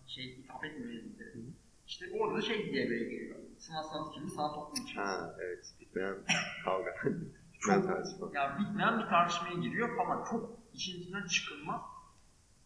[0.06, 1.38] şey hitap etmeyelim dedi.
[1.87, 3.37] İşte orada da şey devreye giriyor.
[3.58, 4.96] Sanat sanat kimi, sanat toplum için.
[4.96, 5.74] Ha evet.
[5.80, 6.16] Bitmeyen
[6.64, 6.90] kavga.
[7.54, 8.30] Bitmeyen tartışma.
[8.34, 10.24] Yani bitmeyen bir tartışmaya giriyor falan.
[10.24, 11.80] Çok işin içinden çıkılmaz.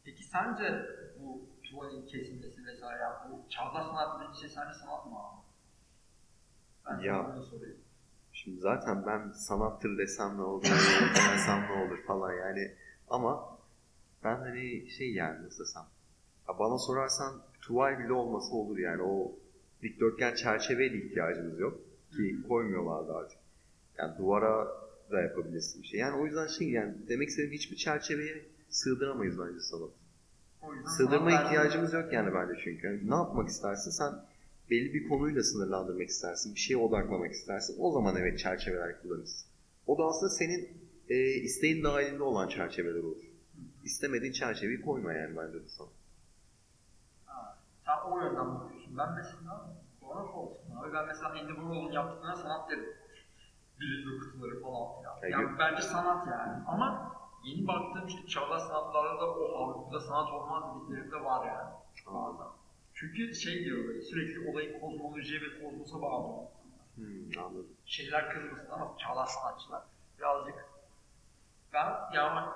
[0.05, 0.87] Peki sence
[1.21, 5.48] bu tuvalin kesilmesi vesaire bu çağdaş sanat dediğin şey sence sanat mı abi?
[7.03, 7.37] Ya.
[8.33, 10.65] Şimdi zaten ben sanattır desem ne olur,
[11.17, 12.73] demesem ne olur falan yani.
[13.11, 13.59] Ama
[14.25, 15.83] ben hani şey yani nasıl desem.
[16.49, 19.03] Ya bana sorarsan tuval bile olması olur yani.
[19.03, 19.33] O
[19.83, 21.81] dikdörtgen çerçeveye de ihtiyacımız yok.
[22.17, 23.39] Ki koymuyorlardı artık.
[23.99, 24.69] Yani duvara
[25.11, 26.01] da yapabilirsin bir şey.
[26.01, 29.91] Yani o yüzden şey yani demek istediğim hiçbir çerçeveye sığdıramayız bence sanat.
[30.87, 32.87] Sığdırma ihtiyacımız yok yani bence çünkü.
[32.87, 33.91] Yani ne yapmak istersin?
[33.91, 34.13] Sen
[34.71, 36.55] belli bir konuyla sınırlandırmak istersin.
[36.55, 37.77] Bir şeye odaklamak istersin.
[37.81, 39.49] O zaman evet çerçeveler kullanırsın.
[39.87, 40.69] O da aslında senin
[41.09, 43.23] e, isteğin dahilinde olan çerçeveler olur.
[43.85, 45.89] İstemediğin çerçeveyi koyma yani bence de sana.
[47.27, 48.99] Ha, sen o yönden bakıyorsun.
[48.99, 50.93] Ben mesela bana sorsun abi.
[50.95, 52.89] Ben mesela Andy Warhol'un yaptıklarına sanat derim.
[53.81, 55.17] Bilinme kutuları falan filan.
[55.23, 55.53] Ya Yani yok.
[55.59, 56.63] bence sanat yani.
[56.67, 57.13] Ama
[57.45, 61.71] yeni baktığım işte çağdaş sanatlarda da o Avrupa'da sanat olmaz dedikleri de var yani.
[62.07, 62.58] Bazen.
[63.01, 66.49] Çünkü şey diyor sürekli olayı kozmolojiye ve kozmosa bağlıyor.
[66.95, 67.77] Hmm, anladım.
[67.87, 69.83] Şeyler kızmasın ama çağdaş sanatçılar
[70.19, 70.55] birazcık
[71.73, 72.55] ben ya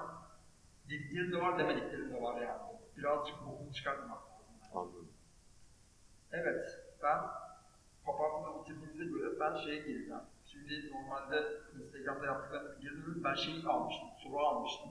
[0.90, 2.62] dedikleri de var demedikleri de var yani.
[2.96, 4.46] Birazcık bokunu çıkartmak lazım.
[4.62, 4.72] yani.
[4.74, 5.09] Anladım.
[6.33, 7.18] Evet, ben
[8.05, 10.22] Papat'la bitirdiğimize göre ben şeye gireceğim.
[10.46, 11.46] Şimdi normalde
[11.83, 14.90] Instagram'da yaptıklarımı girdim, ben şeyi almıştım, soru almıştım.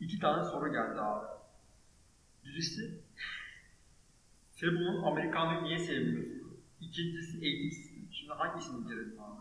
[0.00, 1.26] İki tane soru geldi abi.
[2.44, 3.00] Birisi,
[4.60, 6.60] Sebo'nun Amerikanlığı niye sevmiyorsun?
[6.80, 8.08] İkincisi, eğitimsizsin.
[8.12, 9.40] Şimdi hangisini girelim abi?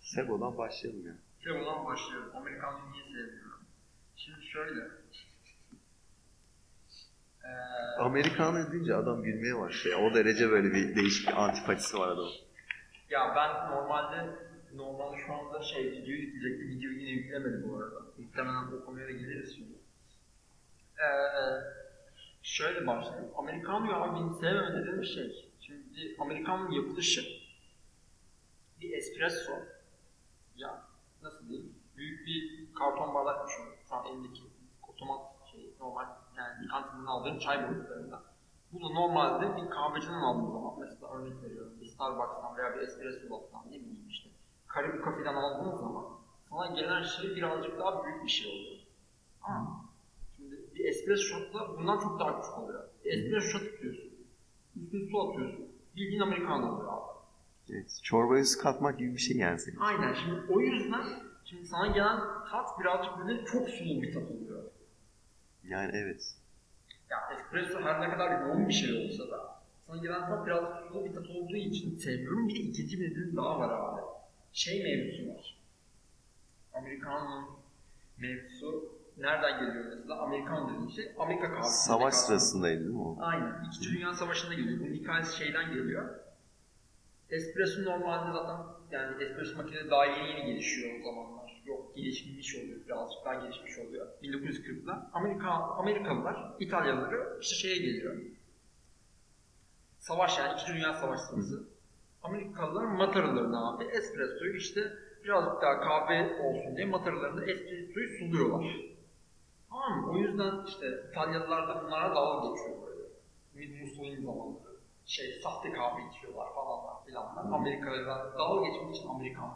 [0.00, 1.14] Sebo'dan başlayalım ya.
[1.44, 2.36] Sebo'dan başlıyorum.
[2.36, 3.60] Amerikanlığı niye sevmiyorum?
[4.16, 4.80] Şimdi şöyle.
[7.44, 7.48] Ee,
[7.98, 10.00] Amerikanı deyince adam gülmeye başlıyor.
[10.02, 12.32] O derece böyle bir değişik bir antipatisi var adamın.
[13.10, 14.30] Ya ben normalde
[14.74, 16.68] normalde şu anda şey video yükleyecektim.
[16.68, 18.00] Videoyu yine yüklemedim bu arada.
[18.18, 19.74] Muhtemelen o konuya da geliriz şimdi.
[20.98, 21.83] Ee,
[22.44, 23.32] şöyle başlayayım.
[23.36, 25.50] Amerikanlı abi benim sevmeme dediğim şey.
[25.60, 27.24] Şimdi Amerikanlı yapılışı
[28.80, 29.52] bir espresso
[30.56, 30.82] ya
[31.22, 33.64] nasıl diyeyim büyük bir karton bardak düşün.
[33.88, 34.42] Şu an elindeki
[34.88, 35.20] otomat
[35.52, 38.22] şey normal yani kantinden aldığın çay boyutlarında.
[38.72, 43.80] Bunu normalde bir kahveciden aldığın zaman mesela örnek veriyorum bir Starbucks'tan veya bir Espresso'dan ne
[43.80, 44.30] bileyim işte
[44.66, 46.04] Karib Coffee'den aldığın zaman
[46.50, 48.80] sana gelen şey birazcık daha büyük bir şey oluyor.
[49.42, 49.84] Ama
[50.84, 52.84] bir espresso shot'la bundan çok daha küçük oluyor.
[53.04, 54.10] Bir espresso shot tutuyorsun.
[54.82, 55.68] Üstüne su atıyorsun.
[55.96, 57.14] Bildiğin Amerikan oluyor abi.
[57.70, 58.00] Evet.
[58.02, 59.76] Çorbaya su katmak gibi bir şey yani senin.
[59.76, 61.04] Aynen şimdi o yüzden
[61.44, 62.20] şimdi sana gelen
[62.50, 64.62] tat birazcık böyle çok sulu bir tat oluyor.
[65.64, 66.34] Yani evet.
[67.10, 71.04] Ya espresso her ne kadar yoğun bir şey olsa da sana gelen tat biraz sulu
[71.04, 72.48] bir tat olduğu için sevmiyorum.
[72.48, 74.00] Bir de ikinci bir nedeni daha var abi.
[74.52, 75.56] Şey mevzusu var.
[76.74, 77.44] Amerikan'ın
[78.18, 80.18] mevzusu nereden geliyor mesela?
[80.20, 81.84] Amerikan dediğin şey Amerika kahvesi.
[81.84, 83.16] Savaş sırasındaydı değil mi o?
[83.20, 83.64] Aynen.
[83.68, 84.80] İkinci Dünya Savaşı'nda geliyor.
[84.80, 86.14] Bunun hikayesi şeyden geliyor.
[87.30, 88.56] Espresso normalde zaten
[88.90, 91.44] yani espresso makine daha yeni yeni gelişiyor o zamanlar.
[91.64, 94.06] Yok gelişmiş oluyor, birazcık daha gelişmiş oluyor.
[94.22, 98.16] 1940'da Amerika, Amerikalılar, İtalyalıları işte şeye geliyor.
[99.98, 101.68] Savaş yani İkinci Dünya Savaşı sırası.
[102.22, 104.92] Amerikalılar mataralarına abi espressoyu işte
[105.24, 108.76] birazcık daha kahve olsun diye mataralarında espressoyu suluyorlar.
[109.74, 110.12] Tamam mı?
[110.12, 113.80] O yüzden işte İtalyalılar da bunlara dalga geçiyor böyle.
[113.82, 114.74] Mussolini zamanları.
[115.06, 117.44] Şey, sahte kahve içiyorlar falanlar filanlar.
[117.44, 119.54] Amerikalılar dalga geçmek için Amerikan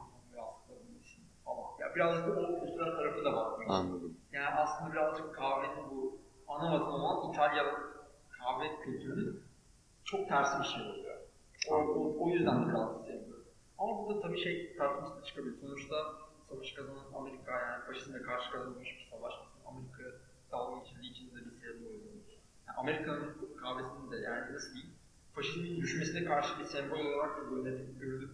[1.44, 1.66] falan.
[1.80, 3.64] Ya birazcık da o kültürel tarafı da var.
[3.68, 4.16] Anladım.
[4.32, 7.64] Yani aslında birazcık kahvenin bu ana vatanı olan İtalya
[8.30, 9.42] kahve kültürünün
[10.04, 11.18] çok tersi bir şey oluyor.
[11.70, 13.44] O, o, o yüzden de biraz sevmiyorum.
[13.78, 15.60] Ama burada tabii şey tartışması çıkabilir.
[15.60, 15.96] Sonuçta
[16.48, 19.34] savaşı kazanan Amerika yani faşizme karşı kazanılmış bir savaş.
[20.52, 22.00] Dalga geçildiği için de bir sebep oluyor.
[22.66, 24.92] Yani Amerika'nın kahvesinin de yani nasıl diyeyim
[25.38, 28.30] faşizmin düşmesine karşı bir sembol olarak da görülüp, görülüp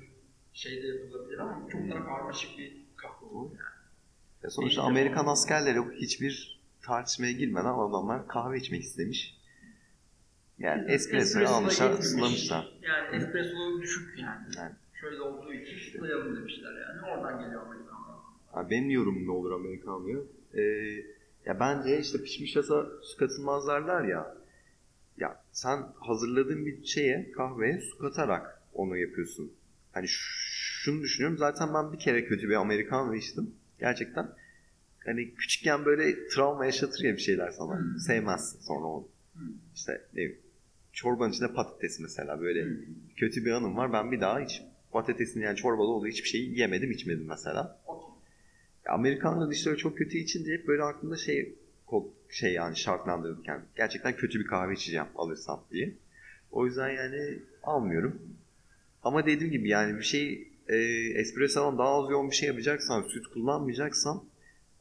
[0.53, 3.85] şey de yapılabilir ama çok daha karmaşık bir kahve olur yani.
[4.43, 4.99] Ya sonuçta Değil mi?
[4.99, 9.37] Amerikan askerleri hiçbir tartışmaya girmeden adamlar kahve içmek istemiş.
[10.59, 12.11] Yani espressoyu almışlar, getirmiş.
[12.11, 12.73] sulamışlar.
[12.83, 14.47] Yani espresso düşük yani.
[14.57, 14.73] Yani.
[15.01, 17.11] Şöyle olduğu için sulayalım demişler yani.
[17.11, 18.17] Oradan geliyor Amerikanlar.
[18.53, 20.19] Ha, benim yorumum ne olur Amerikanlı'ya?
[20.55, 20.61] Ee,
[21.47, 24.37] ya bence işte pişmiş asa su katılmazlar ya.
[25.19, 29.53] Ya sen hazırladığın bir şeye kahveye su katarak onu yapıyorsun.
[29.93, 33.55] Hani şunu düşünüyorum zaten ben bir kere kötü bir Amerikanlı içtim.
[33.79, 34.29] Gerçekten.
[35.05, 37.79] Hani küçükken böyle travma yaşatır ya bir şeyler sana.
[37.79, 37.99] Hmm.
[37.99, 39.09] Sevmezsin sonra onu.
[39.33, 39.43] Hmm.
[39.75, 40.39] İşte ne bileyim,
[40.93, 42.77] çorbanın içinde patates mesela böyle Hmm.
[43.17, 43.93] kötü bir anım var.
[43.93, 47.81] Ben bir daha hiç patatesin yani çorbada olduğu hiçbir şeyi yemedim içmedim mesela.
[47.87, 48.14] Okey.
[48.89, 51.55] Amerikanlı dişleri çok kötü içince hep böyle aklımda şey
[52.35, 55.95] şey yani şartlandırırken gerçekten kötü bir kahve içeceğim alırsam diye.
[56.53, 58.23] O yüzden yani almıyorum.
[59.03, 60.77] Ama dediğim gibi yani bir şey e,
[61.21, 64.25] espresso'dan daha az yoğun bir şey yapacaksan, süt kullanmayacaksan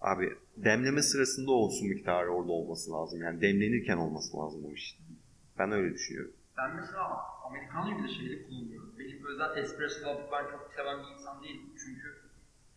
[0.02, 3.22] abi demleme sırasında olsun miktarı orada olması lazım.
[3.22, 4.98] Yani demlenirken olması lazım o iş.
[5.60, 6.34] Ben öyle düşünüyorum.
[6.58, 7.10] Ben mesela
[7.46, 8.96] Amerikanlı bir de şeyde kullanıyorum.
[9.00, 11.70] Benim özel espresso ben çok seven bir insan değilim.
[11.86, 12.23] Çünkü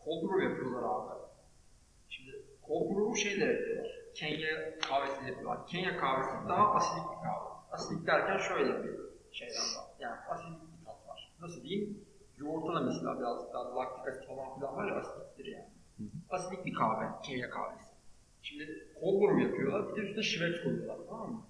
[0.07, 1.21] cold yapıyorlar abi.
[2.09, 3.93] Şimdi cold brew şeyler yapıyorlar.
[4.15, 5.67] Kenya kahvesi yapıyorlar.
[5.67, 7.49] Kenya kahvesi daha asidik bir kahve.
[7.73, 8.95] Asidik derken şöyle bir
[9.33, 9.85] şeyden var.
[10.01, 11.33] Yani asidik bir tat var.
[11.41, 12.05] Nasıl diyeyim?
[12.39, 15.69] Yoğurtta da mesela biraz daha laktik asit falan filan var ya asidiktir yani.
[16.31, 17.07] Asidik bir kahve.
[17.23, 17.91] Kenya kahvesi.
[18.43, 19.89] Şimdi cold brew yapıyorlar.
[19.89, 20.99] Bir de üstüne şivet koyuyorlar.
[21.09, 21.43] Tamam mı?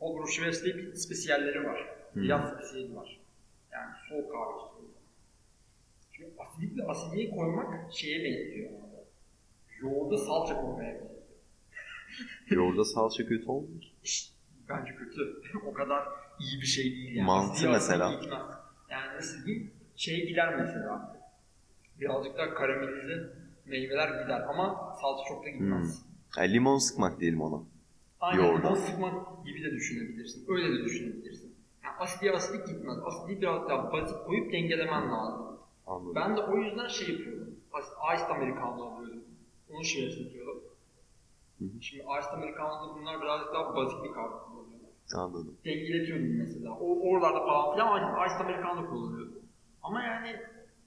[0.00, 1.96] Cold brew şivet diye bir spesiyalleri var.
[2.14, 2.20] Hı.
[2.20, 3.20] Yaz spesiyeli var.
[3.72, 4.69] Yani soğuk kahve
[6.40, 8.70] asidikle asidiye koymak şeye benziyor.
[9.80, 11.10] yoğurda salça koymaya yok.
[12.50, 13.92] Yoğurda salça kötü olmuyor ki.
[14.04, 14.34] İşte
[14.68, 15.42] bence kötü.
[15.66, 16.08] o kadar
[16.40, 17.26] iyi bir şey değil yani.
[17.26, 18.20] Mantı Asliye mesela.
[18.90, 19.70] Yani nasıl diyeyim?
[19.96, 21.16] Şey gider mesela.
[22.00, 23.32] Birazcık daha karamelize
[23.66, 26.02] meyveler gider ama salça çok da gitmez.
[26.38, 27.62] Yani limon sıkmak diyelim ona.
[28.20, 28.66] Aynen Yoğurda.
[28.66, 30.44] limon sıkmak gibi de düşünebilirsin.
[30.48, 31.54] Öyle de düşünebilirsin.
[31.84, 32.96] Yani asitliğe asitlik gitmez.
[33.04, 35.49] Asitliği biraz daha basit koyup dengelemen lazım.
[35.90, 36.14] Anladım.
[36.14, 37.56] Ben de o yüzden şey yapıyordum.
[38.14, 39.24] Ice Americano alıyordum.
[39.70, 39.82] Onun.
[41.58, 41.82] Hı hı.
[41.82, 44.90] Şimdi Ice Americano'da bunlar birazcık daha basit bir kahve kullanıyorlar.
[45.14, 45.56] Anladım.
[45.64, 46.70] Dengeletiyordum mesela.
[46.70, 49.42] O, oralarda falan filan ama Ice Americano kullanıyordum.
[49.82, 50.36] Ama yani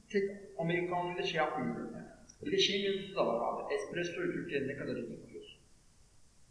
[0.09, 2.07] tek Americano'yla şey yapmıyorum yani.
[2.45, 3.73] Bir de şey mevzusu da var abi.
[3.73, 5.59] Espresso'yu Türkiye'de ne kadar iyi yapıyorsun?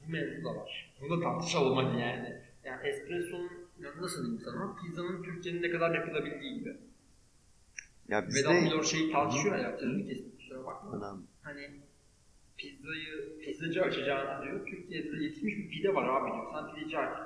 [0.07, 0.95] Bu mevzu da var.
[1.01, 2.43] Bunu da tartışalım hadi yani.
[2.65, 3.51] Yani espresso'nun
[4.01, 4.77] nasıl diyeyim sana?
[4.77, 6.77] Pizzanın Türkiye'de ne kadar yapılabildiği gibi.
[8.09, 9.77] Ya Vedat bizde Milor şeyi tartışıyor ya.
[9.81, 10.97] Sözünü kestim kusura bakma.
[10.97, 11.27] Önemli.
[11.43, 11.71] Hani
[12.57, 14.67] pizzayı, pizzacı açacağını diyor.
[14.67, 16.47] Türkiye'de yetişmiş bir pide var abi diyor.
[16.53, 17.19] Sen pideci aç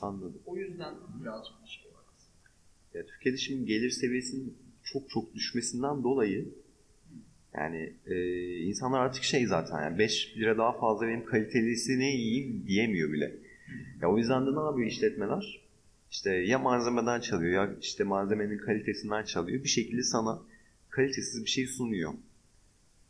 [0.00, 0.42] anladım.
[0.46, 2.98] O yüzden birazcık bir şey var aslında.
[2.98, 6.48] Ya Türkiye'de şimdi gelir seviyesinin çok çok düşmesinden dolayı
[7.54, 8.16] yani e,
[8.58, 13.36] insanlar artık şey zaten yani 5 lira daha fazla benim kalitelisini yiyeyim diyemiyor bile.
[14.02, 15.65] Ya o yüzden de ne yapıyor işletmeler?
[16.10, 19.64] İşte ya malzemeden çalıyor ya işte malzemenin kalitesinden çalıyor.
[19.64, 20.42] Bir şekilde sana
[20.90, 22.12] kalitesiz bir şey sunuyor.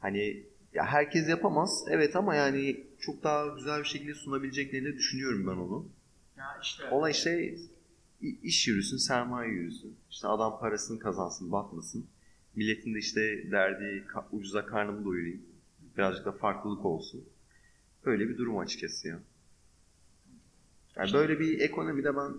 [0.00, 0.42] Hani
[0.74, 5.88] ya herkes yapamaz evet ama yani çok daha güzel bir şekilde sunabileceklerini düşünüyorum ben onu.
[6.36, 7.54] Ya işte Olay işte
[8.42, 9.96] iş yürüsün, sermaye yürüsün.
[10.10, 12.06] İşte adam parasını kazansın, batmasın.
[12.56, 15.42] Milletin de işte derdi ucuza karnımı doyurayım.
[15.96, 17.24] Birazcık da farklılık olsun.
[18.04, 19.18] Öyle bir durum açıkçası ya.
[20.96, 22.32] Yani böyle bir ekonomide ben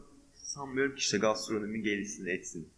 [0.58, 2.70] sanmıyorum ki işte gastronomi gelişsin, etsin.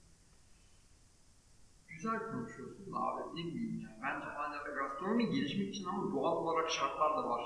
[1.90, 4.00] güzel konuşuyorsun abi ne bileyim ya.
[4.04, 7.44] Bence hala gastronomi gelişmek için ama doğal olarak şartlar da var.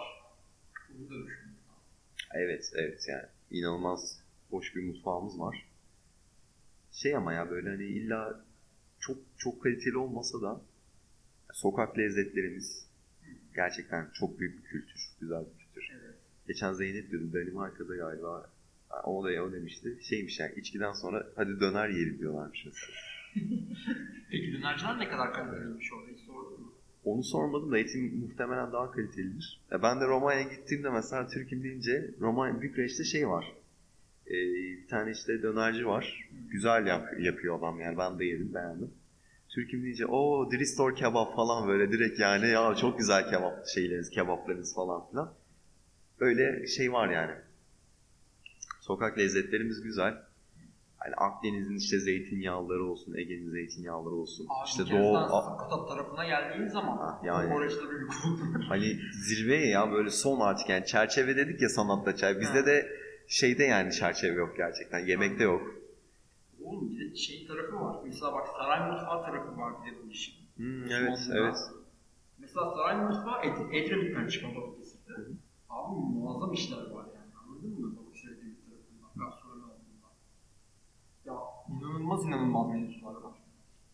[0.90, 1.54] Bunu da düşünüyorum.
[2.34, 4.20] Evet, evet yani inanılmaz
[4.50, 5.70] hoş bir mutfağımız var.
[6.92, 8.46] Şey ama ya böyle hani illa
[9.00, 10.62] çok çok kaliteli olmasa da
[11.54, 12.88] sokak lezzetlerimiz
[13.56, 15.92] gerçekten çok büyük bir kültür, güzel bir kültür.
[15.94, 16.16] Evet.
[16.48, 18.53] Geçen Zeynep diyordum Danimarka'da galiba
[19.04, 19.98] o da o demişti.
[20.02, 22.94] Şeymiş yani içkiden sonra hadi döner yiyelim diyorlarmış mesela.
[24.32, 26.74] Peki dönerciler ne kadar kaliteliymiş orada hiç sordun mu?
[27.04, 29.62] Onu sormadım da etim muhtemelen daha kalitelidir.
[29.72, 33.54] Ya ben de Roma'ya gittiğimde mesela Türk'üm deyince Roma Bükreş'te şey var.
[34.28, 36.30] Ee, bir tane işte dönerci var.
[36.52, 38.92] Güzel yap- yapıyor adam yani ben de yedim beğendim.
[39.50, 44.76] Türk'üm deyince o Dristor kebap falan böyle direkt yani ya çok güzel kebap şeyleriniz kebaplarınız
[44.76, 45.34] falan filan.
[46.20, 47.34] Öyle şey var yani.
[48.84, 50.24] Sokak lezzetlerimiz güzel.
[50.98, 54.48] Hani Akdeniz'in işte zeytinyağları olsun, Ege'nin zeytinyağları olsun.
[54.50, 55.14] Abi işte Doğu.
[55.42, 57.50] Sakatat tarafına geldiğin zaman Ha, yani.
[57.50, 57.70] Bir
[58.00, 58.64] yük oldu.
[58.70, 62.40] Hani zirveye ya böyle son artık yani çerçeve dedik ya sanatta çay.
[62.40, 62.66] Bizde Ha.
[62.66, 62.90] de
[63.28, 65.00] şeyde yani çerçeve yok gerçekten.
[65.00, 65.62] Yemekte yok.
[66.64, 67.96] Oğlum bir de şey tarafı var.
[68.06, 70.36] Mesela bak saray mutfağı tarafı var bir de bu işin.
[70.56, 71.40] Hmm, evet Osmanlı'da.
[71.40, 71.58] evet.
[72.38, 75.32] Mesela saray mutfağı Et Edremit'ten çıkan hı.
[75.70, 77.32] Abi muazzam işler var yani.
[77.48, 77.98] Anladın mı?
[77.98, 80.10] Balıkesir Edremit tarafından, gastronomi alanında.
[81.26, 81.34] Ya
[81.70, 83.34] inanılmaz inanılmaz mevzular var.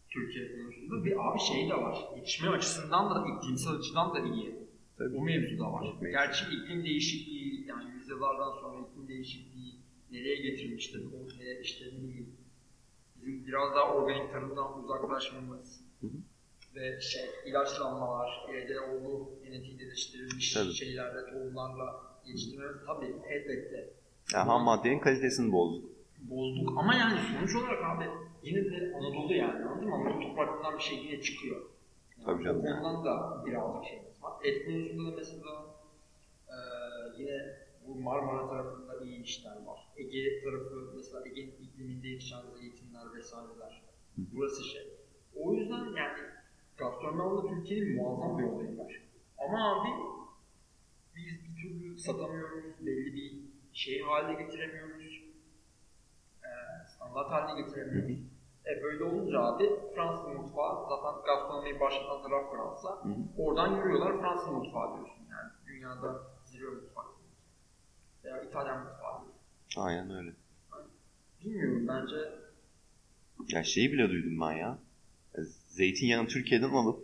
[0.10, 1.05] Türkiye konusunda.
[1.05, 1.97] Bir abi şey de var.
[2.15, 4.55] Yetişme açısından da iklimsel açıdan da iyi.
[4.97, 5.17] Tabii.
[5.17, 5.95] O mevzu da var.
[6.01, 9.75] Gerçi iklim değişikliği, yani yüzyıllardan sonra iklim değişikliği
[10.12, 11.05] nereye getirmiştir?
[11.05, 12.36] Ortaya işte ne bileyim,
[13.15, 16.12] bizim biraz daha organik tarımdan uzaklaşmamız Hı hı.
[16.75, 20.73] ve şey, ilaçlanmalar, GDO'lu genetik geliştirilmiş Tabii.
[20.73, 23.93] şeylerle, tohumlarla yetiştirmemiz tabii elbette
[24.34, 25.98] Yani ham maddenin kalitesini bozduk.
[26.19, 26.77] Bozduk.
[26.77, 28.05] Ama yani sonuç olarak abi
[28.43, 29.95] yine de Anadolu yani anladın mı?
[29.95, 31.62] Anadolu topraklarından bir şey yine çıkıyor.
[32.17, 32.60] Yani Tabii canım.
[32.62, 34.34] O konudan da birazcık şeyimiz var.
[34.43, 35.65] Et konusunda da mesela
[36.49, 36.55] eee
[37.17, 37.38] yine
[37.88, 39.79] bu Marmara tarafında iyi işler var.
[39.97, 43.82] Ege tarafı mesela Ege'nin ikliminde yetişen zeytinler vesaireler.
[44.17, 44.88] Burası şey.
[45.36, 46.19] O yüzden yani
[46.77, 49.01] gastronomi alanında Türkiye'nin muazzam bir olayı var.
[49.38, 49.89] Ama abi
[51.15, 53.34] biz bir türlü satamıyoruz, belli bir
[53.73, 55.18] şey haline getiremiyoruz.
[57.10, 58.17] Standart haline getiremiyoruz.
[58.65, 62.89] E böyle olunca abi Fransız mutfağı zaten gastronomiyi başlatan taraf Fransa.
[62.89, 63.10] Hı.
[63.38, 65.52] Oradan yürüyorlar Fransız mutfağı diyorsun yani.
[65.67, 67.06] Dünyada zirve mutfak.
[68.24, 69.19] Veya İtalyan mutfağı.
[69.78, 70.32] Aynen öyle.
[71.45, 72.15] Bilmiyorum bence
[73.48, 74.78] Ya şeyi bile duydum ben ya.
[75.67, 77.04] Zeytinyağını Türkiye'den alıp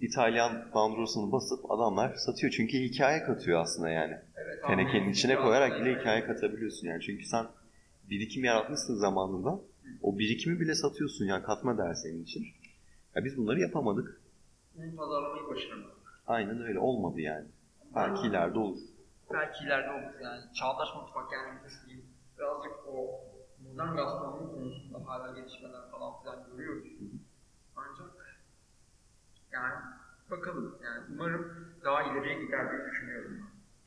[0.00, 2.52] İtalyan bandrosunu basıp adamlar satıyor.
[2.56, 4.14] Çünkü hikaye katıyor aslında yani.
[4.36, 7.02] evet Tenekenin içine koyarak bile hikaye katabiliyorsun yani.
[7.02, 7.46] Çünkü sen
[8.10, 9.60] birikim yaratmışsın zamanında.
[10.02, 12.46] O birikimi bile satıyorsun yani katma değer senin için.
[13.14, 14.20] Ya biz bunları yapamadık.
[14.74, 15.96] Bunu pazarlamayı başaramadık.
[16.26, 17.46] Aynen öyle olmadı yani.
[17.94, 18.78] Belki ileride olur.
[19.32, 20.40] Belki ileride olur yani.
[20.54, 21.58] Çağdaş mutfak yani.
[22.38, 23.20] Birazcık o
[23.64, 26.88] modern gastronomi konusunda hala gelişmeler falan filan görüyoruz.
[27.76, 28.38] Ancak
[29.52, 29.74] yani
[30.30, 33.38] bakalım yani umarım daha ileriye gider diye düşünüyorum.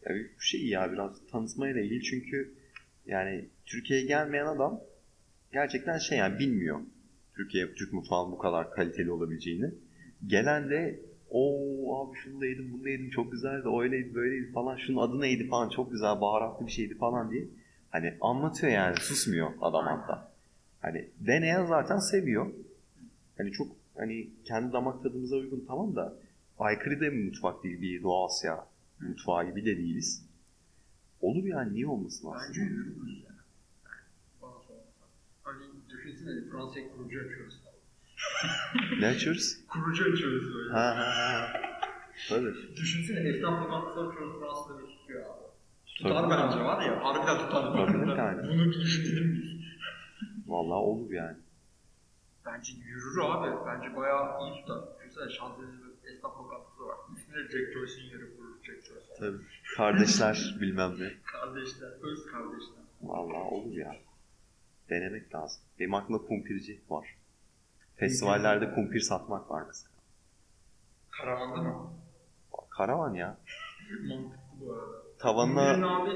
[0.05, 2.53] Ya bir şey ya biraz tanıtmayla ilgili çünkü
[3.05, 4.82] yani Türkiye'ye gelmeyen adam
[5.53, 6.79] gerçekten şey yani bilmiyor
[7.36, 9.71] Türkiye Türk mutfağının bu kadar kaliteli olabileceğini.
[10.27, 11.43] Gelen de o
[12.01, 15.47] abi şunu da yedim bunu da yedim çok güzeldi öyleydi böyleydi falan şunun adı neydi
[15.47, 17.47] falan çok güzel baharatlı bir şeydi falan diye.
[17.89, 20.32] Hani anlatıyor yani susmuyor adam hatta.
[20.82, 22.47] Hani deneyen zaten seviyor.
[23.38, 26.13] Hani çok hani kendi damak tadımıza uygun tamam da
[26.60, 28.65] aykırı da bir mutfak değil bir Doğu Asya
[28.99, 30.25] mutfağı gibi de değiliz.
[31.21, 32.65] Olur yani niye olmasın Bence aslında?
[32.65, 33.39] yürürüz yani.
[34.41, 35.08] Bana sorarsan.
[35.43, 35.63] Hani
[36.30, 37.60] düşünsene Fransa'ya kurucu açıyoruz.
[39.00, 39.58] Ne açıyoruz?
[39.68, 40.74] Kurucu açıyoruz böyle.
[40.74, 41.62] Ha ha ha.
[42.30, 42.76] Tabii.
[42.76, 45.44] Düşünsene esnaf lokantası açıyoruz Fransa'da bir tutuyor abi.
[45.98, 46.30] Tutar Tabii.
[46.32, 47.04] bence var ya.
[47.04, 47.88] Harbiden tutar.
[47.88, 48.48] Tabii, yani.
[48.50, 49.60] Bunu bir düşünelim biz.
[50.48, 51.38] Vallahi olur yani.
[52.46, 53.56] Bence yürür abi.
[53.68, 54.82] Bence bayağı iyi tutar.
[55.00, 56.98] Düşünsene Şanzelize'de esnaf lokantası var.
[57.18, 59.13] Üstüne Jack Joyce'in yeri kurur Jack Joyce.
[59.20, 59.38] Tabii.
[59.78, 61.13] Kardeşler bilmem ne.
[61.26, 62.84] Kardeşler, öz kardeşler.
[63.02, 63.96] Vallahi olur ya.
[64.89, 65.62] Denemek lazım.
[65.80, 67.15] Benim aklımda kumpirci var.
[67.95, 69.89] Festivallerde kumpir satmak var mesela.
[71.12, 71.93] Karavanda mı?
[72.69, 73.38] Karavan ya.
[74.10, 74.86] Mantıklı bu arada.
[74.86, 76.12] Kumpirin Tavanına abi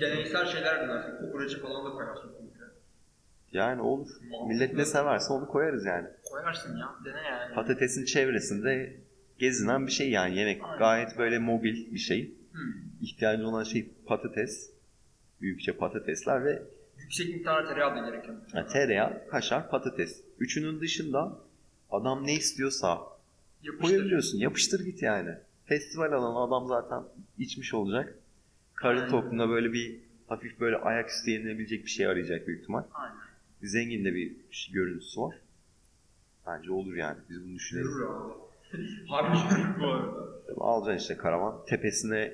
[0.00, 1.26] deneysel şeyler dinlersin.
[1.26, 2.64] Kokoreci falan da koyarsın kumpire.
[3.52, 4.08] yani olur.
[4.48, 6.08] Millet ne severse onu koyarız yani.
[6.30, 6.94] Koyarsın ya.
[7.04, 7.54] Dene yani.
[7.54, 8.96] Patatesin çevresinde
[9.38, 10.64] gezinen bir şey yani yemek.
[10.64, 10.78] Aynen.
[10.78, 12.34] Gayet böyle mobil bir şey.
[12.52, 12.58] Hı.
[13.00, 14.70] İhtiyacı olan şey patates.
[15.40, 16.62] Büyükçe patatesler ve
[17.00, 18.36] Yüksek miktarda tereyağı da gerekiyor.
[18.54, 20.20] yani tereyağı, kaşar, patates.
[20.38, 21.38] Üçünün dışında
[21.90, 22.98] adam ne istiyorsa
[23.62, 23.88] Yapıştır.
[23.88, 24.38] koyabiliyorsun.
[24.38, 25.30] Yapıştır git yani.
[25.66, 27.02] Festival alan adam zaten
[27.38, 28.14] içmiş olacak.
[28.74, 29.50] Karın Aynen.
[29.50, 29.96] böyle bir
[30.28, 32.82] hafif böyle ayaküstü yenilebilecek bir şey arayacak büyük ihtimal.
[32.94, 33.16] Aynen.
[33.62, 35.34] Zengin de bir şey- görüntüsü var.
[36.46, 37.18] Bence olur yani.
[37.30, 37.88] Biz bunu düşünelim.
[37.88, 38.32] Yürür abi.
[39.08, 40.28] Harbi yürür bu arada.
[40.56, 41.64] Alacaksın işte karavan.
[41.66, 42.32] Tepesine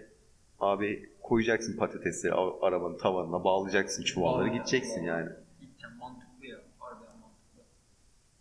[0.61, 5.31] abi koyacaksın patatesleri arabanın tavanına bağlayacaksın çuvalları gideceksin yani.
[5.61, 6.59] Gideceğim mantıklı ya.
[6.79, 7.63] Harbiden mantıklı.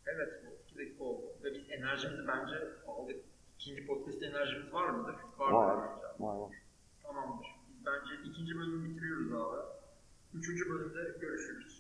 [0.06, 0.43] Evet
[0.93, 1.26] dakika oldu.
[1.43, 2.56] Ve biz enerjimizi bence
[2.88, 3.15] aldık.
[3.60, 5.15] İkinci podcast'te enerjimiz var mıdır?
[5.39, 5.78] Var.
[5.78, 6.26] bence.
[6.26, 6.52] Var var.
[7.04, 7.48] Tamamdır.
[7.69, 9.62] Biz bence ikinci bölümü bitiriyoruz abi.
[10.34, 11.72] Üçüncü bölümde görüşürüz.